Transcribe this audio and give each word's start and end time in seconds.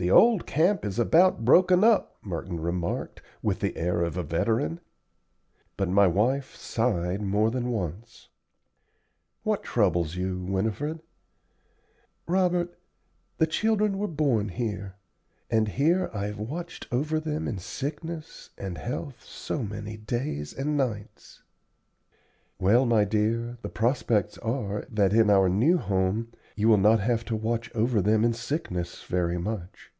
"The 0.00 0.12
old 0.12 0.46
camp 0.46 0.84
is 0.84 1.00
about 1.00 1.44
broken 1.44 1.82
up," 1.82 2.18
Merton 2.22 2.60
remarked, 2.60 3.20
with 3.42 3.58
the 3.58 3.76
air 3.76 4.02
of 4.02 4.16
a 4.16 4.22
veteran. 4.22 4.78
But 5.76 5.88
my 5.88 6.06
wife 6.06 6.54
sighed 6.54 7.20
more 7.20 7.50
than 7.50 7.72
once. 7.72 8.28
"What 9.42 9.64
troubles 9.64 10.14
you, 10.14 10.38
Winifred?" 10.44 11.00
"Robert, 12.28 12.78
the 13.38 13.46
children 13.48 13.98
were 13.98 14.06
born 14.06 14.50
here, 14.50 14.94
and 15.50 15.66
here 15.66 16.10
I've 16.14 16.38
watched 16.38 16.86
over 16.92 17.18
them 17.18 17.48
in 17.48 17.58
sickness 17.58 18.50
and 18.56 18.78
health 18.78 19.24
so 19.24 19.64
many 19.64 19.96
days 19.96 20.52
and 20.54 20.76
nights." 20.76 21.42
"Well, 22.60 22.86
my 22.86 23.04
dear, 23.04 23.58
the 23.62 23.68
prospects 23.68 24.38
are 24.38 24.84
that 24.90 25.12
in 25.12 25.28
our 25.28 25.48
new 25.48 25.78
home 25.78 26.30
you 26.56 26.66
will 26.66 26.76
not 26.76 26.98
have 26.98 27.24
to 27.26 27.36
watch 27.36 27.72
over 27.72 28.02
them 28.02 28.24
in 28.24 28.32
sickness 28.32 29.04
very 29.04 29.38
much. 29.38 29.92